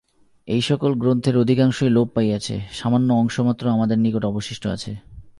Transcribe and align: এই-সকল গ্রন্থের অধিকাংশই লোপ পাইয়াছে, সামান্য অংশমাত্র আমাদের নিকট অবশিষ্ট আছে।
এই-সকল 0.47 0.93
গ্রন্থের 0.93 1.37
অধিকাংশই 1.37 1.89
লোপ 1.89 2.09
পাইয়াছে, 2.15 2.59
সামান্য 2.71 3.13
অংশমাত্র 3.13 3.69
আমাদের 3.69 3.99
নিকট 3.99 4.25
অবশিষ্ট 4.25 4.67
আছে। 4.67 4.95